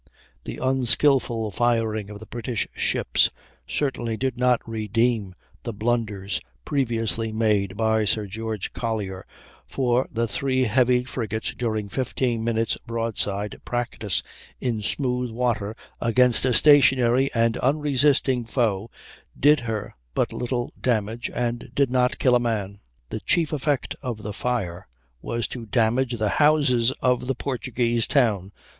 [0.45, 3.29] The unskilful firing of the British ships
[3.67, 9.27] certainly did not redeem the blunders previously made by Sir George Collier,
[9.67, 14.23] for the three heavy frigates during 15 minutes' broadside practice
[14.59, 18.89] in smooth water against a stationary and unresisting foe,
[19.39, 22.79] did her but little damage, and did not kill a man.
[23.11, 24.87] The chief effect of the fire
[25.21, 28.51] was to damage the houses of the Portuguese town.